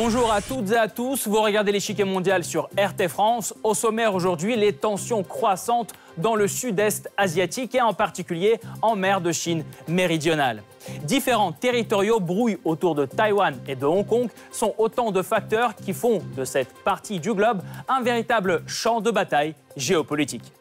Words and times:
Bonjour 0.00 0.30
à 0.30 0.40
toutes 0.40 0.70
et 0.70 0.76
à 0.76 0.86
tous, 0.86 1.26
vous 1.26 1.42
regardez 1.42 1.72
l'échiquier 1.72 2.04
mondial 2.04 2.44
sur 2.44 2.68
RT 2.78 3.08
France. 3.08 3.52
Au 3.64 3.74
sommaire 3.74 4.14
aujourd'hui, 4.14 4.54
les 4.54 4.72
tensions 4.72 5.24
croissantes 5.24 5.92
dans 6.16 6.36
le 6.36 6.46
sud-est 6.46 7.10
asiatique 7.16 7.74
et 7.74 7.80
en 7.80 7.92
particulier 7.92 8.60
en 8.80 8.94
mer 8.94 9.20
de 9.20 9.32
Chine 9.32 9.64
méridionale. 9.88 10.62
Différents 11.02 11.50
territoriaux 11.50 12.20
brouillent 12.20 12.60
autour 12.64 12.94
de 12.94 13.06
Taïwan 13.06 13.58
et 13.66 13.74
de 13.74 13.86
Hong 13.86 14.06
Kong 14.06 14.28
sont 14.52 14.72
autant 14.78 15.10
de 15.10 15.20
facteurs 15.20 15.74
qui 15.74 15.92
font 15.92 16.22
de 16.36 16.44
cette 16.44 16.72
partie 16.84 17.18
du 17.18 17.34
globe 17.34 17.62
un 17.88 18.00
véritable 18.00 18.62
champ 18.68 19.00
de 19.00 19.10
bataille 19.10 19.56
géopolitique. 19.76 20.52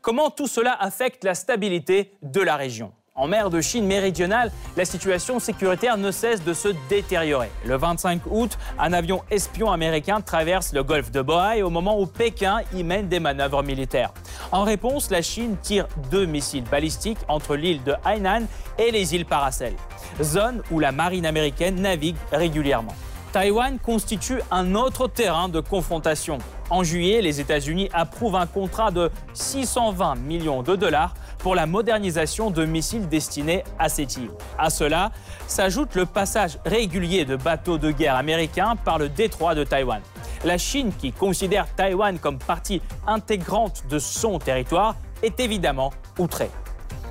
Comment 0.00 0.30
tout 0.30 0.48
cela 0.48 0.72
affecte 0.72 1.24
la 1.24 1.34
stabilité 1.34 2.14
de 2.22 2.40
la 2.40 2.56
région? 2.56 2.90
En 3.16 3.28
mer 3.28 3.48
de 3.48 3.60
Chine 3.60 3.86
méridionale, 3.86 4.50
la 4.76 4.84
situation 4.84 5.38
sécuritaire 5.38 5.96
ne 5.96 6.10
cesse 6.10 6.42
de 6.42 6.52
se 6.52 6.68
détériorer. 6.88 7.48
Le 7.64 7.76
25 7.76 8.22
août, 8.28 8.58
un 8.76 8.92
avion 8.92 9.22
espion 9.30 9.70
américain 9.70 10.20
traverse 10.20 10.72
le 10.72 10.82
golfe 10.82 11.12
de 11.12 11.22
Bohai 11.22 11.62
au 11.62 11.70
moment 11.70 12.00
où 12.00 12.06
Pékin 12.06 12.62
y 12.74 12.82
mène 12.82 13.06
des 13.06 13.20
manœuvres 13.20 13.62
militaires. 13.62 14.12
En 14.50 14.64
réponse, 14.64 15.10
la 15.10 15.22
Chine 15.22 15.56
tire 15.62 15.86
deux 16.10 16.26
missiles 16.26 16.64
balistiques 16.64 17.20
entre 17.28 17.54
l'île 17.54 17.84
de 17.84 17.94
Hainan 18.04 18.46
et 18.78 18.90
les 18.90 19.14
îles 19.14 19.26
Paracel, 19.26 19.74
zone 20.20 20.62
où 20.72 20.80
la 20.80 20.90
marine 20.90 21.24
américaine 21.24 21.76
navigue 21.76 22.16
régulièrement. 22.32 22.96
Taïwan 23.34 23.80
constitue 23.80 24.40
un 24.52 24.76
autre 24.76 25.08
terrain 25.08 25.48
de 25.48 25.58
confrontation. 25.58 26.38
En 26.70 26.84
juillet, 26.84 27.20
les 27.20 27.40
États-Unis 27.40 27.88
approuvent 27.92 28.36
un 28.36 28.46
contrat 28.46 28.92
de 28.92 29.10
620 29.32 30.14
millions 30.14 30.62
de 30.62 30.76
dollars 30.76 31.14
pour 31.40 31.56
la 31.56 31.66
modernisation 31.66 32.52
de 32.52 32.64
missiles 32.64 33.08
destinés 33.08 33.64
à 33.76 33.88
cette 33.88 34.16
île. 34.18 34.30
À 34.56 34.70
cela 34.70 35.10
s'ajoute 35.48 35.96
le 35.96 36.06
passage 36.06 36.60
régulier 36.64 37.24
de 37.24 37.34
bateaux 37.34 37.76
de 37.76 37.90
guerre 37.90 38.14
américains 38.14 38.76
par 38.76 38.98
le 38.98 39.08
détroit 39.08 39.56
de 39.56 39.64
Taïwan. 39.64 40.00
La 40.44 40.56
Chine, 40.56 40.92
qui 40.96 41.10
considère 41.10 41.66
Taïwan 41.74 42.20
comme 42.20 42.38
partie 42.38 42.82
intégrante 43.04 43.82
de 43.90 43.98
son 43.98 44.38
territoire, 44.38 44.94
est 45.24 45.40
évidemment 45.40 45.92
outrée. 46.20 46.50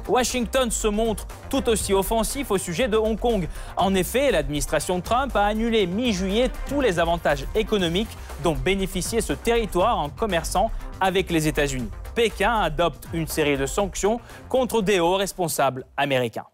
Washington 0.08 0.70
se 0.70 0.88
montre 0.88 1.26
tout 1.50 1.70
aussi 1.70 1.94
offensif 1.94 2.52
au 2.52 2.58
sujet 2.58 2.88
de 2.88 2.98
Hong 2.98 3.20
Kong. 3.20 3.48
En 3.78 3.96
effet, 3.96 4.32
l'administration 4.32 5.02
Trump 5.02 5.36
a 5.36 5.46
annulé 5.46 5.88
mi-juillet 5.88 6.50
tous 6.68 6.82
les 6.82 7.00
avantages 7.00 7.46
économiques 7.56 8.18
dont 8.44 8.56
bénéficiait 8.56 9.22
ce 9.22 9.34
territoire 9.34 9.98
en 9.98 10.10
commerçant 10.10 10.72
avec 11.00 11.32
les 11.32 11.48
États-Unis. 11.48 11.90
Pékin 12.16 12.54
adopte 12.60 13.08
une 13.14 13.28
série 13.28 13.58
de 13.58 13.66
sanctions 13.66 14.20
contre 14.50 14.82
des 14.82 15.00
hauts 15.00 15.16
responsables 15.16 15.86
américains. 15.98 16.46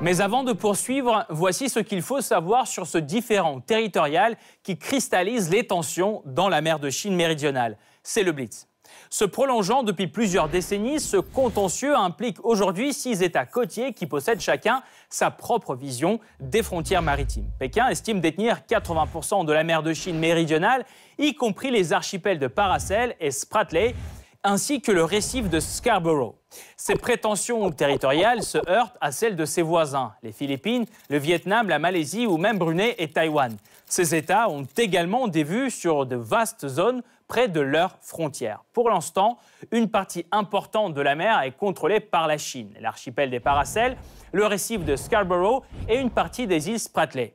Mais 0.00 0.20
avant 0.20 0.42
de 0.42 0.52
poursuivre, 0.52 1.24
voici 1.30 1.70
ce 1.70 1.80
qu'il 1.80 2.02
faut 2.02 2.20
savoir 2.20 2.66
sur 2.66 2.86
ce 2.86 2.98
différent 2.98 3.60
territorial 3.60 4.36
qui 4.62 4.76
cristallise 4.76 5.48
les 5.48 5.66
tensions 5.66 6.22
dans 6.26 6.50
la 6.50 6.60
mer 6.60 6.78
de 6.78 6.90
Chine 6.90 7.14
méridionale. 7.14 7.78
C'est 8.06 8.22
le 8.22 8.32
Blitz. 8.32 8.68
Se 9.08 9.24
prolongeant 9.24 9.82
depuis 9.82 10.08
plusieurs 10.08 10.50
décennies, 10.50 11.00
ce 11.00 11.16
contentieux 11.16 11.96
implique 11.96 12.44
aujourd'hui 12.44 12.92
six 12.92 13.22
États 13.22 13.46
côtiers 13.46 13.94
qui 13.94 14.06
possèdent 14.06 14.42
chacun 14.42 14.82
sa 15.08 15.30
propre 15.30 15.74
vision 15.74 16.20
des 16.38 16.62
frontières 16.62 17.00
maritimes. 17.00 17.48
Pékin 17.58 17.88
estime 17.88 18.20
détenir 18.20 18.60
80% 18.68 19.46
de 19.46 19.52
la 19.54 19.64
mer 19.64 19.82
de 19.82 19.94
Chine 19.94 20.18
méridionale, 20.18 20.84
y 21.16 21.34
compris 21.34 21.70
les 21.70 21.94
archipels 21.94 22.38
de 22.38 22.46
Paracel 22.46 23.16
et 23.20 23.30
Spratly, 23.30 23.94
ainsi 24.42 24.82
que 24.82 24.92
le 24.92 25.02
récif 25.02 25.48
de 25.48 25.58
Scarborough. 25.58 26.34
Ces 26.76 26.96
prétentions 26.96 27.70
territoriales 27.70 28.42
se 28.42 28.58
heurtent 28.68 28.98
à 29.00 29.10
celles 29.10 29.36
de 29.36 29.46
ses 29.46 29.62
voisins, 29.62 30.12
les 30.22 30.32
Philippines, 30.32 30.84
le 31.08 31.16
Vietnam, 31.16 31.70
la 31.70 31.78
Malaisie 31.78 32.26
ou 32.26 32.36
même 32.36 32.58
Brunei 32.58 32.94
et 32.98 33.08
Taïwan. 33.08 33.56
Ces 33.86 34.14
États 34.14 34.50
ont 34.50 34.66
également 34.76 35.26
des 35.26 35.44
vues 35.44 35.70
sur 35.70 36.04
de 36.04 36.16
vastes 36.16 36.68
zones 36.68 37.02
près 37.28 37.48
de 37.48 37.60
leurs 37.60 37.96
frontières. 38.00 38.64
Pour 38.72 38.90
l'instant, 38.90 39.38
une 39.70 39.90
partie 39.90 40.26
importante 40.30 40.94
de 40.94 41.00
la 41.00 41.14
mer 41.14 41.40
est 41.42 41.56
contrôlée 41.56 42.00
par 42.00 42.26
la 42.26 42.38
Chine, 42.38 42.74
l'archipel 42.80 43.30
des 43.30 43.40
Paracels, 43.40 43.96
le 44.32 44.46
récif 44.46 44.84
de 44.84 44.96
Scarborough 44.96 45.62
et 45.88 45.98
une 45.98 46.10
partie 46.10 46.46
des 46.46 46.68
îles 46.68 46.80
Spratly. 46.80 47.32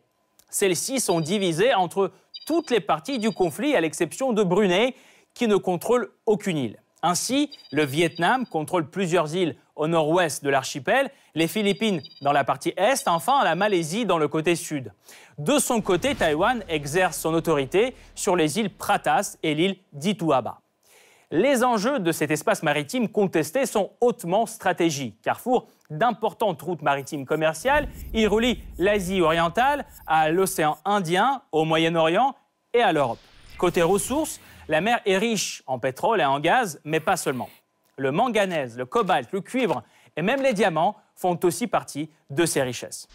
Celles-ci 0.49 0.99
sont 0.99 1.21
divisées 1.21 1.73
entre 1.73 2.11
toutes 2.45 2.71
les 2.71 2.79
parties 2.79 3.19
du 3.19 3.31
conflit, 3.31 3.75
à 3.75 3.81
l'exception 3.81 4.33
de 4.33 4.43
Brunei, 4.43 4.95
qui 5.33 5.47
ne 5.47 5.55
contrôle 5.55 6.11
aucune 6.25 6.57
île. 6.57 6.79
Ainsi, 7.01 7.51
le 7.71 7.85
Vietnam 7.85 8.45
contrôle 8.45 8.89
plusieurs 8.89 9.35
îles 9.35 9.55
au 9.79 9.87
nord-ouest 9.87 10.43
de 10.43 10.49
l'archipel, 10.49 11.09
les 11.33 11.47
Philippines 11.47 12.01
dans 12.21 12.33
la 12.33 12.43
partie 12.43 12.73
est, 12.75 13.07
enfin 13.07 13.43
la 13.43 13.55
Malaisie 13.55 14.05
dans 14.05 14.17
le 14.17 14.27
côté 14.27 14.55
sud. 14.55 14.91
De 15.37 15.57
son 15.57 15.81
côté, 15.81 16.13
Taïwan 16.15 16.63
exerce 16.67 17.17
son 17.17 17.33
autorité 17.33 17.95
sur 18.13 18.35
les 18.35 18.59
îles 18.59 18.69
Pratas 18.69 19.37
et 19.41 19.55
l'île 19.55 19.77
d'Ituaba. 19.93 20.59
Les 21.31 21.63
enjeux 21.63 21.99
de 21.99 22.11
cet 22.11 22.29
espace 22.29 22.61
maritime 22.61 23.07
contesté 23.07 23.65
sont 23.65 23.91
hautement 24.01 24.45
stratégiques. 24.45 25.21
Carrefour 25.21 25.67
d'importantes 25.89 26.61
routes 26.61 26.81
maritimes 26.81 27.25
commerciales, 27.25 27.87
il 28.13 28.27
relie 28.27 28.61
l'Asie 28.77 29.21
orientale 29.21 29.85
à 30.07 30.29
l'océan 30.29 30.77
Indien, 30.83 31.41
au 31.51 31.63
Moyen-Orient 31.63 32.35
et 32.73 32.81
à 32.81 32.91
l'Europe. 32.91 33.19
Côté 33.57 33.81
ressources, 33.81 34.41
la 34.67 34.81
mer 34.81 34.99
est 35.05 35.17
riche 35.17 35.63
en 35.67 35.79
pétrole 35.79 36.19
et 36.19 36.25
en 36.25 36.39
gaz, 36.39 36.81
mais 36.83 36.99
pas 36.99 37.15
seulement. 37.15 37.49
Le 37.99 38.11
manganèse, 38.13 38.77
le 38.77 38.85
cobalt, 38.85 39.29
le 39.33 39.41
cuivre 39.41 39.83
et 40.15 40.21
même 40.21 40.41
les 40.41 40.53
diamants 40.53 40.95
font 41.15 41.37
aussi 41.43 41.67
partie 41.67 42.09
de 42.29 42.45
ces 42.45 42.61
richesses. 42.61 43.09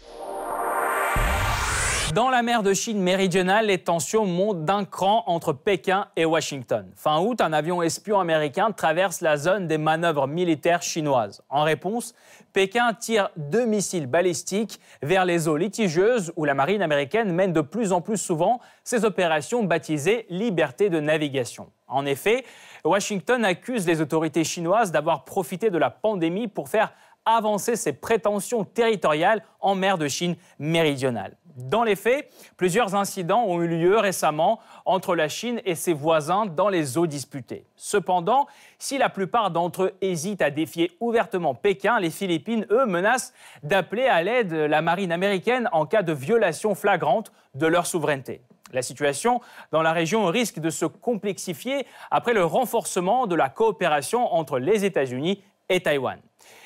Dans 2.13 2.29
la 2.29 2.43
mer 2.43 2.61
de 2.61 2.71
Chine 2.73 3.01
méridionale, 3.01 3.65
les 3.65 3.79
tensions 3.79 4.27
montent 4.27 4.63
d'un 4.63 4.85
cran 4.85 5.23
entre 5.25 5.53
Pékin 5.53 6.05
et 6.15 6.23
Washington. 6.23 6.89
Fin 6.95 7.19
août, 7.19 7.41
un 7.41 7.51
avion 7.51 7.81
espion 7.81 8.19
américain 8.19 8.71
traverse 8.71 9.21
la 9.21 9.37
zone 9.37 9.67
des 9.67 9.79
manœuvres 9.79 10.27
militaires 10.27 10.83
chinoises. 10.83 11.41
En 11.49 11.63
réponse, 11.63 12.13
Pékin 12.53 12.93
tire 12.93 13.31
deux 13.37 13.65
missiles 13.65 14.05
balistiques 14.05 14.79
vers 15.01 15.25
les 15.25 15.47
eaux 15.47 15.57
litigieuses 15.57 16.31
où 16.35 16.45
la 16.45 16.53
marine 16.53 16.83
américaine 16.83 17.33
mène 17.33 17.53
de 17.53 17.61
plus 17.61 17.91
en 17.91 18.01
plus 18.01 18.17
souvent 18.17 18.61
ses 18.83 19.03
opérations 19.03 19.63
baptisées 19.63 20.27
liberté 20.29 20.91
de 20.91 20.99
navigation. 20.99 21.71
En 21.87 22.05
effet, 22.05 22.45
Washington 22.85 23.43
accuse 23.43 23.87
les 23.87 23.99
autorités 23.99 24.43
chinoises 24.43 24.91
d'avoir 24.91 25.25
profité 25.25 25.69
de 25.69 25.77
la 25.77 25.89
pandémie 25.89 26.47
pour 26.47 26.69
faire 26.69 26.93
avancer 27.25 27.75
ses 27.75 27.93
prétentions 27.93 28.63
territoriales 28.63 29.43
en 29.59 29.73
mer 29.73 29.97
de 29.97 30.07
Chine 30.07 30.35
méridionale. 30.59 31.35
Dans 31.55 31.83
les 31.83 31.95
faits, 31.95 32.29
plusieurs 32.57 32.95
incidents 32.95 33.45
ont 33.45 33.61
eu 33.61 33.67
lieu 33.67 33.97
récemment 33.97 34.59
entre 34.83 35.15
la 35.15 35.29
Chine 35.29 35.61
et 35.65 35.73
ses 35.73 35.93
voisins 35.93 36.45
dans 36.45 36.69
les 36.69 36.97
eaux 36.97 37.07
disputées. 37.07 37.65
Cependant, 37.75 38.45
si 38.77 38.97
la 38.97 39.09
plupart 39.09 39.51
d'entre 39.51 39.83
eux 39.83 39.93
hésitent 40.01 40.41
à 40.41 40.51
défier 40.51 40.91
ouvertement 40.99 41.55
Pékin, 41.55 41.99
les 41.99 42.11
Philippines, 42.11 42.67
eux, 42.69 42.85
menacent 42.85 43.33
d'appeler 43.63 44.05
à 44.05 44.21
l'aide 44.21 44.53
la 44.53 44.81
marine 44.81 45.11
américaine 45.13 45.69
en 45.71 45.85
cas 45.85 46.03
de 46.03 46.13
violation 46.13 46.75
flagrante 46.75 47.31
de 47.55 47.65
leur 47.65 47.87
souveraineté. 47.87 48.41
La 48.71 48.81
situation 48.81 49.41
dans 49.71 49.81
la 49.81 49.93
région 49.93 50.25
risque 50.25 50.59
de 50.59 50.69
se 50.69 50.85
complexifier 50.85 51.85
après 52.11 52.33
le 52.33 52.43
renforcement 52.43 53.27
de 53.27 53.35
la 53.35 53.49
coopération 53.49 54.33
entre 54.33 54.59
les 54.59 54.85
États-Unis 54.85 55.43
et 55.69 55.81
Taïwan. 55.81 56.19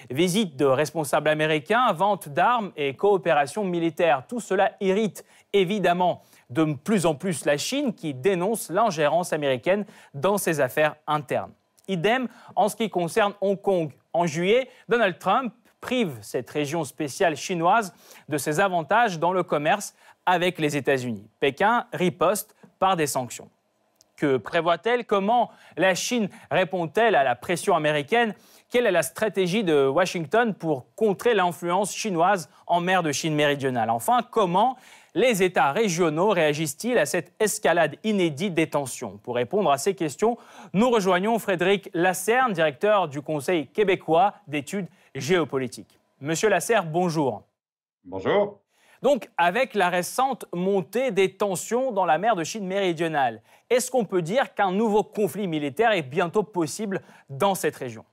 Visite 0.10 0.56
de 0.56 0.66
responsables 0.66 1.30
américains, 1.30 1.92
vente 1.94 2.30
d'armes 2.30 2.72
et 2.76 2.96
coopération 2.96 3.64
militaire, 3.64 4.24
tout 4.28 4.40
cela 4.40 4.74
irrite 4.82 5.26
évidemment 5.54 6.24
de 6.50 6.74
plus 6.74 7.06
en 7.06 7.16
plus 7.16 7.46
la 7.46 7.58
Chine 7.58 7.94
qui 7.94 8.14
dénonce 8.14 8.70
l'ingérence 8.70 9.34
américaine 9.34 9.86
dans 10.14 10.38
ses 10.38 10.60
affaires 10.60 10.96
internes. 11.08 11.52
Idem 11.88 12.28
en 12.56 12.70
ce 12.70 12.76
qui 12.76 12.90
concerne 12.90 13.34
Hong 13.42 13.60
Kong. 13.60 13.92
En 14.14 14.26
juillet, 14.26 14.70
Donald 14.88 15.20
Trump 15.20 15.54
prive 15.82 16.18
cette 16.22 16.50
région 16.50 16.84
spéciale 16.84 17.36
chinoise 17.36 17.94
de 18.28 18.38
ses 18.38 18.60
avantages 18.60 19.20
dans 19.20 19.34
le 19.34 19.44
commerce 19.44 19.94
avec 20.26 20.60
les 20.60 20.78
États-Unis. 20.78 21.28
Pékin 21.40 21.86
riposte 21.94 22.56
par 22.80 22.96
des 22.96 23.08
sanctions. 23.08 23.50
Que 24.18 24.38
prévoit-elle? 24.38 25.06
Comment 25.06 25.50
la 25.78 25.96
Chine 25.96 26.30
répond-elle 26.52 27.16
à 27.16 27.24
la 27.24 27.36
pression 27.36 27.76
américaine? 27.76 28.34
Quelle 28.70 28.86
est 28.86 28.92
la 28.92 29.02
stratégie 29.02 29.64
de 29.64 29.88
Washington 29.88 30.54
pour 30.54 30.86
contrer 30.96 31.34
l'influence 31.34 31.96
chinoise 31.96 32.50
en 32.68 32.82
mer 32.82 33.02
de 33.02 33.12
Chine 33.14 33.34
méridionale? 33.34 33.90
Enfin, 33.90 34.20
comment 34.30 34.78
les 35.16 35.42
États 35.42 35.72
régionaux 35.72 36.30
réagissent-ils 36.30 36.98
à 36.98 37.06
cette 37.06 37.34
escalade 37.40 37.96
inédite 38.04 38.54
des 38.54 38.70
tensions? 38.70 39.18
Pour 39.24 39.36
répondre 39.36 39.72
à 39.72 39.78
ces 39.78 39.96
questions, 39.96 40.38
nous 40.74 40.90
rejoignons 40.90 41.40
Frédéric 41.40 41.90
Lasserre, 41.94 42.50
directeur 42.52 43.08
du 43.08 43.22
Conseil 43.22 43.68
québécois 43.68 44.36
d'études 44.48 44.88
géopolitiques. 45.16 46.00
Monsieur 46.22 46.50
Lasserre, 46.50 46.86
bonjour. 46.86 47.44
Bonjour. 48.04 48.60
Donc, 49.02 49.30
avec 49.38 49.76
la 49.76 49.90
récente 49.90 50.46
montée 50.54 51.12
des 51.12 51.34
tensions 51.34 51.92
dans 51.92 52.06
la 52.06 52.18
mer 52.18 52.36
de 52.36 52.44
Chine 52.44 52.68
méridionale, 52.68 53.42
est-ce 53.70 53.90
qu'on 53.90 54.04
peut 54.04 54.22
dire 54.22 54.54
qu'un 54.54 54.72
nouveau 54.72 55.04
conflit 55.04 55.48
militaire 55.48 55.92
est 55.94 56.02
bientôt 56.02 56.44
possible 56.44 57.02
dans 57.30 57.56
cette 57.56 57.78
région? 57.78 58.04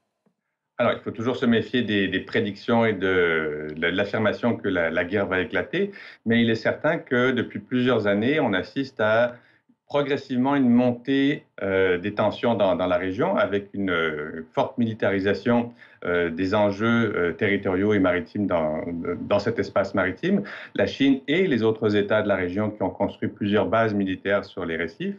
Alors, 0.79 0.93
il 0.93 1.01
faut 1.01 1.11
toujours 1.11 1.37
se 1.37 1.47
méfier 1.47 1.83
des, 1.83 2.21
prédictions 2.21 2.85
et 2.85 2.93
de, 2.93 3.69
l'affirmation 3.79 4.57
que 4.57 4.69
la, 4.69 5.05
guerre 5.05 5.27
va 5.27 5.41
éclater, 5.41 5.91
mais 6.27 6.43
il 6.43 6.51
est 6.51 6.55
certain 6.55 6.99
que 6.99 7.31
depuis 7.31 7.59
plusieurs 7.59 8.07
années, 8.07 8.41
on 8.41 8.53
assiste 8.53 9.01
à 9.01 9.37
progressivement 9.87 10.55
une 10.55 10.69
montée 10.69 11.47
euh, 11.63 11.97
des 11.97 12.15
tensions 12.15 12.55
dans, 12.55 12.75
la 12.75 12.97
région 12.97 13.37
avec 13.37 13.71
une 13.73 13.91
euh, 13.91 14.47
forte 14.53 14.77
militarisation 14.79 15.73
des 16.31 16.55
enjeux 16.55 17.35
territoriaux 17.39 17.93
et 17.95 17.99
maritimes 17.99 18.47
dans, 18.47 18.81
dans, 19.21 19.39
cet 19.39 19.59
espace 19.59 19.95
maritime. 19.95 20.43
La 20.75 20.87
Chine 20.87 21.21
et 21.29 21.47
les 21.47 21.63
autres 21.63 21.97
États 21.97 22.23
de 22.23 22.29
la 22.29 22.37
région 22.37 22.71
qui 22.71 22.83
ont 22.83 22.91
construit 22.91 23.29
plusieurs 23.29 23.67
bases 23.67 23.95
militaires 23.95 24.45
sur 24.45 24.65
les 24.65 24.77
récifs. 24.77 25.17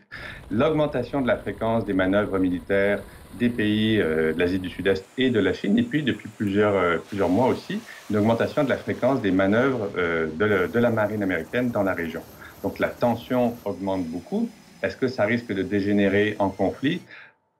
L'augmentation 0.49 1.21
de 1.21 1.27
la 1.27 1.37
fréquence 1.37 1.85
des 1.85 1.93
manœuvres 1.93 2.39
militaires 2.39 3.03
des 3.33 3.49
pays 3.49 3.97
de 3.97 4.35
l'Asie 4.37 4.59
du 4.59 4.69
Sud-Est 4.69 5.11
et 5.17 5.29
de 5.29 5.39
la 5.39 5.53
Chine. 5.53 5.77
Et 5.77 5.83
puis, 5.83 6.03
depuis 6.03 6.29
plusieurs, 6.29 7.03
plusieurs 7.03 7.29
mois 7.29 7.47
aussi, 7.47 7.83
une 8.09 8.17
augmentation 8.17 8.63
de 8.63 8.69
la 8.69 8.77
fréquence 8.77 9.21
des 9.21 9.31
manœuvres 9.31 9.91
de 9.93 10.79
la 10.79 10.89
marine 10.89 11.23
américaine 11.23 11.71
dans 11.71 11.83
la 11.83 11.93
région. 11.93 12.23
Donc 12.63 12.79
la 12.79 12.89
tension 12.89 13.61
augmente 13.65 14.07
beaucoup. 14.07 14.55
Est-ce 14.81 14.97
que 14.97 15.07
ça 15.07 15.25
risque 15.25 15.51
de 15.51 15.63
dégénérer 15.63 16.35
en 16.39 16.49
conflit? 16.49 17.05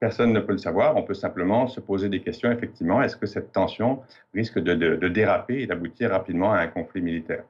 Personne 0.00 0.32
ne 0.32 0.40
peut 0.40 0.52
le 0.52 0.58
savoir. 0.58 0.96
On 0.96 1.02
peut 1.02 1.14
simplement 1.14 1.66
se 1.66 1.80
poser 1.80 2.08
des 2.08 2.20
questions, 2.20 2.52
effectivement. 2.52 3.02
Est-ce 3.02 3.16
que 3.16 3.26
cette 3.26 3.52
tension 3.52 4.00
risque 4.32 4.58
de, 4.58 5.08
déraper 5.08 5.62
et 5.62 5.66
d'aboutir 5.66 6.10
rapidement 6.10 6.52
à 6.52 6.58
un 6.58 6.68
conflit 6.68 7.00
militaire? 7.00 7.44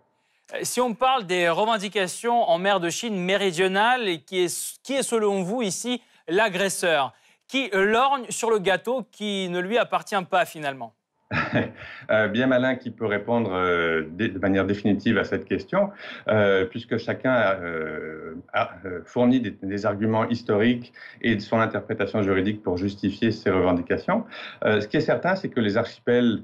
Euh, 0.54 0.58
si 0.62 0.80
on 0.80 0.94
parle 0.94 1.26
des 1.26 1.48
revendications 1.50 2.42
en 2.48 2.58
mer 2.58 2.80
de 2.80 2.88
Chine 2.88 3.18
méridionale, 3.18 4.24
qui 4.24 4.44
est, 4.44 4.80
qui 4.82 4.94
est 4.94 5.02
selon 5.02 5.42
vous 5.42 5.62
ici 5.62 6.02
l'agresseur? 6.26 7.12
Qui 7.46 7.70
lorgne 7.72 8.26
sur 8.30 8.50
le 8.50 8.58
gâteau 8.58 9.06
qui 9.10 9.48
ne 9.48 9.60
lui 9.60 9.78
appartient 9.78 10.22
pas 10.28 10.44
finalement? 10.44 10.94
bien 12.32 12.46
malin 12.46 12.76
qui 12.76 12.90
peut 12.90 13.06
répondre 13.06 13.50
euh, 13.52 14.04
de 14.10 14.38
manière 14.38 14.64
définitive 14.64 15.18
à 15.18 15.24
cette 15.24 15.44
question, 15.44 15.90
euh, 16.28 16.64
puisque 16.64 16.96
chacun 16.96 17.32
a, 18.52 18.70
fourni 19.04 19.40
des, 19.40 19.86
arguments 19.86 20.28
historiques 20.28 20.92
et 21.20 21.38
son 21.38 21.60
interprétation 21.60 22.22
juridique 22.22 22.62
pour 22.62 22.76
justifier 22.76 23.30
ses 23.30 23.50
revendications. 23.50 24.24
ce 24.64 24.86
qui 24.86 24.96
est 24.96 25.02
certain, 25.02 25.36
c'est 25.36 25.48
que 25.48 25.60
les 25.60 25.76
archipels 25.76 26.42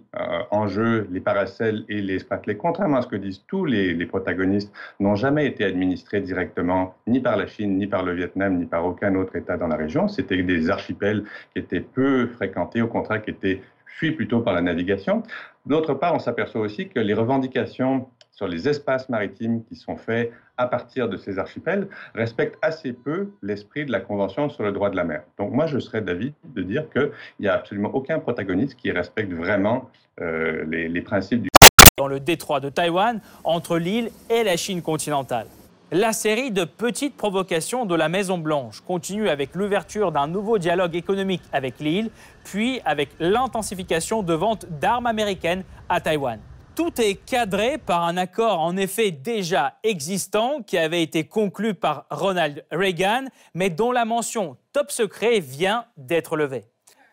en 0.50 0.68
jeu, 0.68 1.08
les 1.10 1.20
Paracels 1.20 1.84
et 1.88 2.00
les 2.00 2.18
Spratleys, 2.20 2.56
contrairement 2.56 2.98
à 2.98 3.02
ce 3.02 3.08
que 3.08 3.16
disent 3.16 3.42
tous 3.46 3.64
les, 3.64 3.94
les 3.94 4.06
protagonistes, 4.06 4.72
n'ont 5.00 5.16
jamais 5.16 5.46
été 5.46 5.64
administrés 5.64 6.20
directement 6.20 6.94
ni 7.06 7.20
par 7.20 7.36
la 7.36 7.46
Chine, 7.46 7.76
ni 7.76 7.86
par 7.86 8.02
le 8.02 8.12
Vietnam, 8.12 8.56
ni 8.56 8.66
par 8.66 8.84
aucun 8.84 9.14
autre 9.16 9.34
État 9.36 9.56
dans 9.56 9.68
la 9.68 9.76
région. 9.76 10.08
C'était 10.08 10.42
des 10.42 10.70
archipels 10.70 11.24
qui 11.52 11.58
étaient 11.58 11.80
peu 11.80 12.26
fréquentés, 12.26 12.82
au 12.82 12.88
contraire 12.88 13.22
qui 13.22 13.30
étaient 13.30 13.60
fuit 13.98 14.12
plutôt 14.12 14.40
par 14.40 14.54
la 14.54 14.60
navigation. 14.60 15.22
D'autre 15.66 15.94
part, 15.94 16.14
on 16.14 16.18
s'aperçoit 16.18 16.60
aussi 16.60 16.88
que 16.88 17.00
les 17.00 17.14
revendications 17.14 18.08
sur 18.30 18.48
les 18.48 18.68
espaces 18.68 19.08
maritimes 19.08 19.64
qui 19.64 19.76
sont 19.76 19.96
faits 19.96 20.32
à 20.56 20.66
partir 20.66 21.08
de 21.08 21.16
ces 21.16 21.38
archipels 21.38 21.88
respectent 22.14 22.58
assez 22.62 22.92
peu 22.92 23.30
l'esprit 23.42 23.84
de 23.86 23.92
la 23.92 24.00
Convention 24.00 24.48
sur 24.48 24.64
le 24.64 24.72
droit 24.72 24.90
de 24.90 24.96
la 24.96 25.04
mer. 25.04 25.22
Donc 25.38 25.52
moi, 25.52 25.66
je 25.66 25.78
serais 25.78 26.00
d'avis 26.00 26.32
de 26.44 26.62
dire 26.62 26.88
qu'il 26.90 27.10
n'y 27.40 27.48
a 27.48 27.54
absolument 27.54 27.94
aucun 27.94 28.18
protagoniste 28.18 28.74
qui 28.76 28.90
respecte 28.90 29.32
vraiment 29.32 29.90
euh, 30.20 30.64
les, 30.68 30.88
les 30.88 31.02
principes 31.02 31.42
du... 31.42 31.48
Dans 31.96 32.08
le 32.08 32.18
détroit 32.18 32.58
de 32.58 32.70
Taïwan, 32.70 33.20
entre 33.44 33.78
l'île 33.78 34.10
et 34.28 34.42
la 34.42 34.56
Chine 34.56 34.82
continentale. 34.82 35.46
La 35.92 36.14
série 36.14 36.50
de 36.50 36.64
petites 36.64 37.14
provocations 37.14 37.84
de 37.84 37.94
la 37.94 38.08
Maison-Blanche 38.08 38.80
continue 38.80 39.28
avec 39.28 39.54
l'ouverture 39.54 40.12
d'un 40.12 40.26
nouveau 40.26 40.56
dialogue 40.56 40.96
économique 40.96 41.42
avec 41.52 41.78
l'île, 41.78 42.10
puis 42.42 42.80
avec 42.86 43.10
l'intensification 43.20 44.22
de 44.22 44.32
vente 44.32 44.64
d'armes 44.80 45.06
américaines 45.06 45.62
à 45.90 46.00
Taïwan. 46.00 46.40
Tout 46.74 47.00
est 47.00 47.16
cadré 47.16 47.76
par 47.76 48.02
un 48.04 48.16
accord 48.16 48.60
en 48.60 48.78
effet 48.78 49.10
déjà 49.10 49.74
existant 49.84 50.62
qui 50.62 50.78
avait 50.78 51.02
été 51.02 51.24
conclu 51.24 51.74
par 51.74 52.06
Ronald 52.10 52.64
Reagan, 52.72 53.26
mais 53.52 53.68
dont 53.68 53.92
la 53.92 54.06
mention 54.06 54.56
top 54.72 54.90
secret 54.90 55.38
vient 55.40 55.84
d'être 55.98 56.36
levée. 56.36 56.64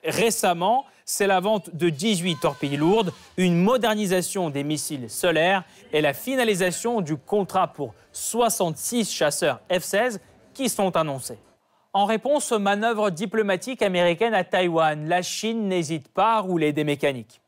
Récemment, 0.03 0.85
c'est 1.05 1.27
la 1.27 1.39
vente 1.39 1.75
de 1.75 1.89
18 1.89 2.39
torpilles 2.41 2.77
lourdes, 2.77 3.13
une 3.37 3.55
modernisation 3.55 4.49
des 4.49 4.63
missiles 4.63 5.09
solaires 5.09 5.63
et 5.93 6.01
la 6.01 6.13
finalisation 6.13 7.01
du 7.01 7.17
contrat 7.17 7.67
pour 7.67 7.93
66 8.11 9.11
chasseurs 9.11 9.61
F-16 9.69 10.19
qui 10.53 10.69
sont 10.69 10.95
annoncés. 10.95 11.39
En 11.93 12.05
réponse 12.05 12.51
aux 12.51 12.59
manœuvres 12.59 13.09
diplomatiques 13.09 13.81
américaines 13.81 14.33
à 14.33 14.45
Taïwan, 14.45 15.09
la 15.09 15.21
Chine 15.21 15.67
n'hésite 15.67 16.07
pas 16.07 16.35
à 16.35 16.39
rouler 16.39 16.71
des 16.71 16.85
mécaniques. 16.85 17.41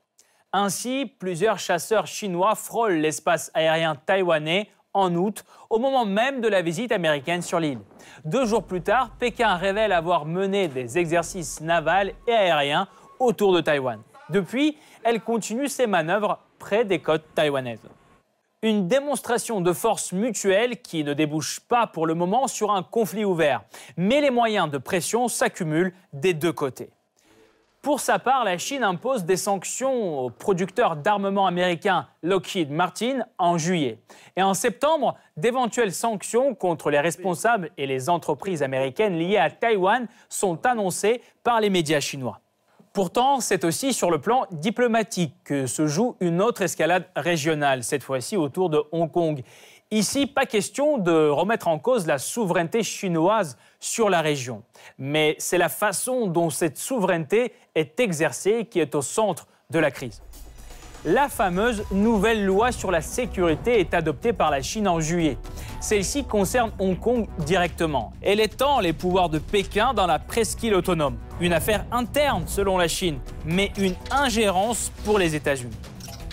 Ainsi, 0.52 1.12
plusieurs 1.18 1.60
chasseurs 1.60 2.08
chinois 2.08 2.56
frôlent 2.56 2.98
l'espace 2.98 3.50
aérien 3.54 3.96
taïwanais 3.96 4.70
en 4.94 5.16
août, 5.16 5.44
au 5.70 5.80
moment 5.80 6.06
même 6.06 6.42
de 6.42 6.48
la 6.48 6.62
visite 6.62 6.92
américaine 6.92 7.42
sur 7.42 7.60
l'île. 7.60 7.80
Deux 8.26 8.46
jours 8.46 8.64
plus 8.64 8.82
tard, 8.82 9.12
Pékin 9.18 9.56
révèle 9.56 9.92
avoir 9.92 10.26
mené 10.26 10.68
des 10.68 10.98
exercices 10.98 11.62
navals 11.62 12.14
et 12.28 12.34
aériens 12.34 12.88
autour 13.20 13.54
de 13.54 13.62
Taïwan. 13.62 14.02
Depuis, 14.30 14.78
elle 15.04 15.22
continue 15.22 15.68
ses 15.68 15.88
manœuvres 15.88 16.40
près 16.60 16.86
des 16.86 17.00
côtes 17.00 17.26
taïwanaises. 17.36 17.88
Une 18.62 18.88
démonstration 18.88 19.60
de 19.60 19.74
force 19.74 20.14
mutuelle 20.14 20.82
qui 20.82 21.04
ne 21.04 21.14
débouche 21.14 21.60
pas 21.60 21.86
pour 21.86 22.08
le 22.08 22.14
moment 22.14 22.48
sur 22.48 22.72
un 22.72 22.82
conflit 22.82 23.26
ouvert. 23.26 23.64
Mais 23.98 24.22
les 24.22 24.32
moyens 24.32 24.72
de 24.72 24.78
pression 24.78 25.28
s'accumulent 25.28 25.94
des 26.14 26.34
deux 26.34 26.54
côtés. 26.54 26.90
Pour 27.82 28.00
sa 28.00 28.18
part, 28.18 28.46
la 28.46 28.58
Chine 28.58 28.86
impose 28.86 29.26
des 29.26 29.36
sanctions 29.36 30.22
au 30.22 30.30
producteur 30.30 30.96
d'armement 30.96 31.46
américain 31.46 32.08
Lockheed 32.22 32.72
Martin 32.72 33.26
en 33.38 33.58
juillet. 33.58 34.00
Et 34.38 34.42
en 34.42 34.54
septembre, 34.54 35.18
d'éventuelles 35.36 35.92
sanctions 35.92 36.56
contre 36.56 36.90
les 36.90 37.02
responsables 37.02 37.72
et 37.78 37.86
les 37.86 38.10
entreprises 38.10 38.64
américaines 38.64 39.20
liées 39.20 39.36
à 39.36 39.52
Taïwan 39.52 40.08
sont 40.30 40.66
annoncées 40.66 41.22
par 41.44 41.60
les 41.60 41.70
médias 41.70 42.00
chinois. 42.00 42.40
Pourtant, 42.94 43.40
c'est 43.40 43.64
aussi 43.64 43.92
sur 43.92 44.12
le 44.12 44.22
plan 44.22 44.46
diplomatique 44.52 45.34
que 45.44 45.66
se 45.66 45.88
joue 45.88 46.16
une 46.20 46.44
autre 46.44 46.62
escalade 46.62 47.06
régionale, 47.16 47.84
cette 47.84 48.04
fois-ci 48.04 48.38
autour 48.38 48.70
de 48.70 48.84
Hong 48.92 49.12
Kong. 49.12 49.42
Ici, 49.90 50.28
pas 50.28 50.46
question 50.46 51.00
de 51.00 51.28
remettre 51.28 51.68
en 51.68 51.80
cause 51.80 52.06
la 52.06 52.20
souveraineté 52.20 52.84
chinoise 52.84 53.58
sur 53.80 54.12
la 54.12 54.22
région, 54.22 54.62
mais 55.00 55.36
c'est 55.40 55.58
la 55.58 55.70
façon 55.70 56.28
dont 56.28 56.52
cette 56.52 56.78
souveraineté 56.78 57.54
est 57.74 58.00
exercée 58.00 58.66
qui 58.66 58.80
est 58.80 58.94
au 58.94 59.02
centre 59.02 59.48
de 59.72 59.80
la 59.80 59.90
crise. 59.90 60.22
La 61.06 61.28
fameuse 61.28 61.84
nouvelle 61.92 62.46
loi 62.46 62.72
sur 62.72 62.90
la 62.90 63.02
sécurité 63.02 63.82
est 63.82 63.94
adoptée 63.94 64.32
par 64.32 64.50
la 64.50 64.62
Chine 64.62 64.88
en 64.88 65.02
juillet. 65.02 65.38
Celle-ci 65.82 66.24
concerne 66.24 66.72
Hong 66.80 66.98
Kong 66.98 67.28
directement. 67.40 68.14
Elle 68.22 68.40
étend 68.40 68.80
les 68.80 68.94
pouvoirs 68.94 69.28
de 69.28 69.38
Pékin 69.38 69.94
dans 69.94 70.08
la 70.08 70.18
presqu'île 70.18 70.74
autonome. 70.76 71.18
Une 71.42 71.52
affaire 71.52 71.86
interne 71.92 72.44
selon 72.48 72.78
la 72.78 72.88
Chine, 72.88 73.20
mais 73.44 73.74
une 73.78 73.96
ingérence 74.12 74.94
pour 75.04 75.20
les 75.20 75.36
États-Unis. 75.36 75.76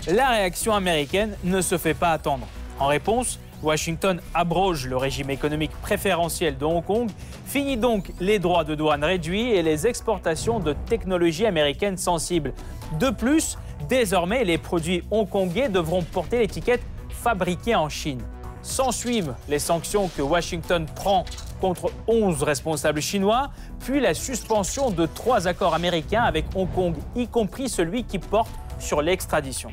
La 0.07 0.29
réaction 0.29 0.73
américaine 0.73 1.35
ne 1.43 1.61
se 1.63 1.77
fait 1.77 1.95
pas 1.95 2.13
attendre. 2.13 2.47
En 2.79 2.87
réponse, 2.87 3.41
Washington 3.65 4.21
abroge 4.35 4.87
le 4.87 4.97
régime 4.97 5.31
économique 5.31 5.73
préférentiel 5.83 6.57
de 6.57 6.65
Hong 6.65 6.85
Kong, 6.85 7.11
finit 7.45 7.77
donc 7.77 8.13
les 8.21 8.39
droits 8.39 8.65
de 8.65 8.77
douane 8.77 9.03
réduits 9.03 9.51
et 9.51 9.63
les 9.63 9.89
exportations 9.89 10.61
de 10.61 10.75
technologies 10.89 11.45
américaines 11.45 11.99
sensibles. 11.99 12.55
De 13.01 13.11
plus, 13.11 13.59
désormais, 13.91 14.45
les 14.45 14.57
produits 14.57 15.03
hongkongais 15.11 15.69
devront 15.69 16.03
porter 16.03 16.39
l'étiquette 16.39 16.81
fabriqué 17.11 17.75
en 17.75 17.91
Chine. 17.91 18.23
S'ensuivent 18.63 19.35
les 19.49 19.59
sanctions 19.59 20.09
que 20.09 20.23
Washington 20.23 20.87
prend 20.95 21.25
contre 21.61 21.91
11 22.07 22.43
responsables 22.43 23.03
chinois, 23.03 23.51
puis 23.81 24.01
la 24.01 24.15
suspension 24.15 24.91
de 24.91 25.07
trois 25.07 25.47
accords 25.47 25.75
américains 25.75 26.23
avec 26.23 26.47
Hong 26.55 26.71
Kong, 26.73 26.95
y 27.17 27.27
compris 27.27 27.69
celui 27.69 28.05
qui 28.05 28.19
porte 28.19 28.51
sur 28.79 29.03
l'extradition. 29.03 29.71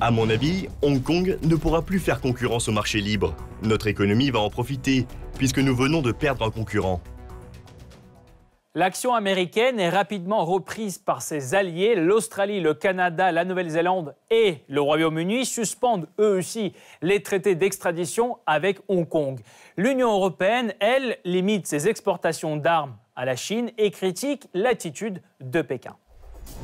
À 0.00 0.10
mon 0.10 0.30
avis, 0.30 0.68
Hong 0.82 1.02
Kong 1.02 1.38
ne 1.42 1.54
pourra 1.56 1.82
plus 1.82 2.00
faire 2.00 2.20
concurrence 2.20 2.68
au 2.68 2.72
marché 2.72 3.00
libre. 3.00 3.34
Notre 3.62 3.86
économie 3.86 4.30
va 4.30 4.40
en 4.40 4.50
profiter, 4.50 5.06
puisque 5.36 5.58
nous 5.58 5.76
venons 5.76 6.00
de 6.00 6.10
perdre 6.10 6.46
un 6.46 6.50
concurrent. 6.50 7.00
L'action 8.76 9.14
américaine 9.14 9.80
est 9.80 9.88
rapidement 9.88 10.44
reprise 10.44 10.98
par 10.98 11.22
ses 11.22 11.56
alliés. 11.56 11.96
L'Australie, 11.96 12.60
le 12.60 12.72
Canada, 12.72 13.32
la 13.32 13.44
Nouvelle-Zélande 13.44 14.14
et 14.30 14.58
le 14.68 14.80
Royaume-Uni 14.80 15.44
suspendent 15.44 16.06
eux 16.20 16.38
aussi 16.38 16.72
les 17.02 17.20
traités 17.20 17.56
d'extradition 17.56 18.38
avec 18.46 18.78
Hong 18.86 19.08
Kong. 19.08 19.40
L'Union 19.76 20.12
européenne, 20.12 20.72
elle, 20.78 21.18
limite 21.24 21.66
ses 21.66 21.88
exportations 21.88 22.56
d'armes 22.56 22.96
à 23.16 23.24
la 23.24 23.34
Chine 23.34 23.72
et 23.76 23.90
critique 23.90 24.46
l'attitude 24.54 25.20
de 25.40 25.62
Pékin. 25.62 25.96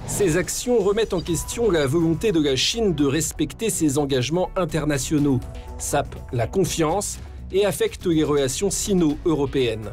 Ces 0.06 0.36
actions 0.36 0.78
remettent 0.78 1.12
en 1.12 1.20
question 1.20 1.72
la 1.72 1.88
volonté 1.88 2.30
de 2.30 2.40
la 2.40 2.54
Chine 2.54 2.94
de 2.94 3.04
respecter 3.04 3.68
ses 3.68 3.98
engagements 3.98 4.50
internationaux, 4.54 5.40
sapent 5.76 6.14
la 6.32 6.46
confiance 6.46 7.18
et 7.50 7.66
affectent 7.66 8.06
les 8.06 8.22
relations 8.22 8.70
sino-européennes. 8.70 9.90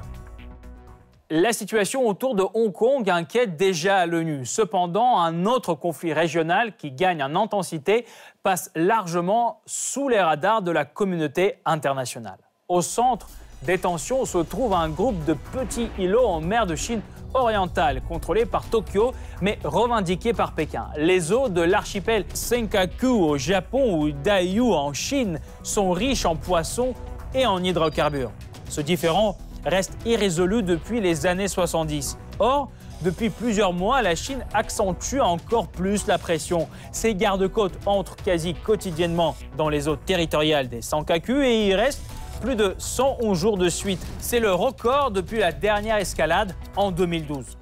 La 1.36 1.52
situation 1.52 2.08
autour 2.08 2.36
de 2.36 2.44
Hong 2.54 2.72
Kong 2.72 3.10
inquiète 3.10 3.58
déjà 3.58 4.06
l'ONU. 4.06 4.46
Cependant, 4.46 5.18
un 5.18 5.48
autre 5.48 5.74
conflit 5.74 6.14
régional 6.14 6.76
qui 6.76 6.92
gagne 6.92 7.24
en 7.24 7.36
intensité 7.36 8.06
passe 8.44 8.70
largement 8.76 9.60
sous 9.66 10.10
les 10.10 10.22
radars 10.22 10.62
de 10.62 10.70
la 10.70 10.86
communauté 10.86 11.56
internationale. 11.66 12.38
Au 12.70 12.84
centre 12.84 13.30
des 13.64 13.80
tensions 13.80 14.26
se 14.26 14.38
trouve 14.38 14.74
un 14.74 14.90
groupe 14.90 15.26
de 15.26 15.34
petits 15.34 15.90
îlots 15.98 16.28
en 16.28 16.40
mer 16.40 16.68
de 16.68 16.76
Chine 16.76 17.02
orientale, 17.34 18.04
contrôlés 18.08 18.46
par 18.46 18.70
Tokyo, 18.70 19.12
mais 19.42 19.58
revendiqués 19.64 20.34
par 20.34 20.54
Pékin. 20.54 20.90
Les 20.98 21.32
eaux 21.32 21.50
de 21.50 21.62
l'archipel 21.62 22.26
Senkaku 22.36 23.08
au 23.08 23.40
Japon 23.40 23.98
ou 24.00 24.12
Daiyu 24.12 24.72
en 24.72 24.94
Chine 24.94 25.40
sont 25.64 25.94
riches 25.94 26.28
en 26.28 26.36
poissons 26.36 26.94
et 27.34 27.48
en 27.48 27.64
hydrocarbures. 27.64 28.32
Ce 28.70 28.82
différent 28.82 29.36
reste 29.66 29.98
irrésolu 30.06 30.64
depuis 30.64 31.02
les 31.02 31.26
années 31.26 31.48
70. 31.48 32.18
Or, 32.40 32.70
depuis 33.02 33.30
plusieurs 33.30 33.74
mois, 33.74 34.02
la 34.02 34.16
Chine 34.16 34.46
accentue 34.54 35.20
encore 35.20 35.68
plus 35.68 36.08
la 36.08 36.18
pression. 36.18 36.68
Ses 36.92 37.16
gardes-côtes 37.16 37.78
entrent 37.86 38.16
quasi 38.16 38.54
quotidiennement 38.54 39.36
dans 39.58 39.70
les 39.70 39.88
eaux 39.88 39.96
territoriales 39.96 40.70
des 40.70 40.82
Senkaku 40.82 41.42
et 41.42 41.68
y 41.68 41.76
restent 41.76 42.04
plus 42.42 42.56
de 42.56 42.76
111 42.78 43.38
jours 43.38 43.58
de 43.58 43.70
suite. 43.70 44.06
C'est 44.20 44.40
le 44.40 44.54
record 44.54 45.12
depuis 45.12 45.40
la 45.40 45.52
dernière 45.52 45.98
escalade 45.98 46.56
en 46.76 46.92
2012. 46.92 47.58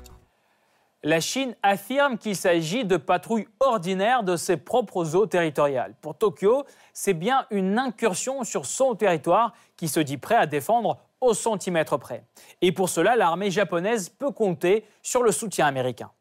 La 1.04 1.20
Chine 1.20 1.56
affirme 1.64 2.20
qu'il 2.20 2.36
s'agit 2.36 2.86
de 2.86 2.96
patrouilles 2.98 3.48
ordinaires 3.60 4.22
de 4.22 4.36
ses 4.36 4.58
propres 4.58 5.16
eaux 5.16 5.26
territoriales. 5.26 5.96
Pour 6.00 6.16
Tokyo, 6.16 6.64
c'est 6.94 7.16
bien 7.16 7.48
une 7.50 7.80
incursion 7.80 8.44
sur 8.44 8.68
son 8.68 8.94
territoire 8.94 9.54
qui 9.78 9.88
se 9.88 10.00
dit 10.00 10.18
prêt 10.18 10.36
à 10.36 10.46
défendre 10.46 11.00
au 11.22 11.34
centimètre 11.34 11.98
près. 11.98 12.26
Et 12.62 12.72
pour 12.72 12.90
cela, 12.90 13.16
l'armée 13.16 13.52
japonaise 13.52 14.10
peut 14.10 14.32
compter 14.32 14.84
sur 15.02 15.24
le 15.24 15.32
soutien 15.32 15.68
américain. 15.68 16.12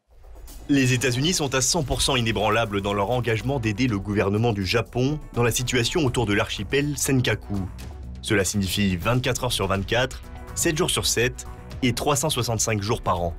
Les 0.69 0.93
États-Unis 0.93 1.33
sont 1.33 1.53
à 1.55 1.59
100% 1.59 2.17
inébranlables 2.17 2.81
dans 2.81 2.93
leur 2.93 3.09
engagement 3.11 3.59
d'aider 3.59 3.87
le 3.87 3.99
gouvernement 3.99 4.53
du 4.53 4.65
Japon 4.65 5.19
dans 5.33 5.43
la 5.43 5.51
situation 5.51 6.05
autour 6.05 6.25
de 6.25 6.33
l'archipel 6.33 6.97
Senkaku. 6.97 7.59
Cela 8.21 8.45
signifie 8.45 8.95
24 8.95 9.45
heures 9.45 9.51
sur 9.51 9.67
24, 9.67 10.21
7 10.55 10.77
jours 10.77 10.91
sur 10.91 11.05
7 11.05 11.45
et 11.81 11.93
365 11.93 12.81
jours 12.81 13.01
par 13.01 13.21
an. 13.21 13.33